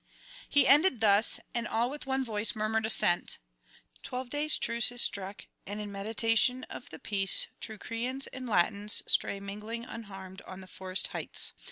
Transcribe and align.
He 0.49 0.65
ended 0.67 0.99
thus, 0.99 1.39
and 1.53 1.67
all 1.67 1.87
with 1.91 2.07
one 2.07 2.25
voice 2.25 2.55
murmured 2.55 2.87
assent. 2.87 3.37
Twelve 4.01 4.31
days' 4.31 4.57
truce 4.57 4.91
is 4.91 4.99
struck, 5.03 5.45
and 5.67 5.79
in 5.79 5.91
mediation 5.91 6.63
of 6.71 6.89
the 6.89 6.97
peace 6.97 7.45
Teucrians 7.61 8.25
and 8.33 8.47
Latins 8.49 9.03
stray 9.05 9.39
mingling 9.39 9.85
unharmed 9.85 10.41
on 10.47 10.59
the 10.61 10.65
forest 10.67 11.09
heights. 11.09 11.53